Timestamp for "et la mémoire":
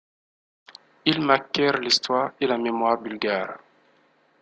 2.41-2.99